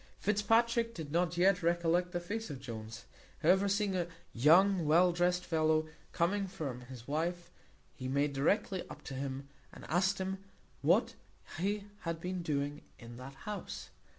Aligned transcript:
Fitzpatrick 0.17 0.95
did 0.95 1.11
not 1.11 1.37
yet 1.37 1.61
recollect 1.61 2.11
the 2.11 2.19
face 2.19 2.49
of 2.49 2.59
Jones; 2.59 3.05
however, 3.43 3.67
seeing 3.69 3.95
a 3.95 4.07
young 4.33 4.83
well 4.87 5.11
dressed 5.11 5.45
fellow 5.45 5.87
coming 6.11 6.47
from 6.47 6.81
his 6.81 7.07
wife, 7.07 7.51
he 7.93 8.07
made 8.07 8.33
directly 8.33 8.81
up 8.89 9.03
to 9.03 9.13
him, 9.13 9.47
and 9.71 9.85
asked 9.89 10.17
him 10.17 10.39
what 10.81 11.13
he 11.59 11.83
had 11.99 12.19
been 12.19 12.41
doing 12.41 12.81
in 12.97 13.17
that 13.17 13.35
house? 13.45 13.91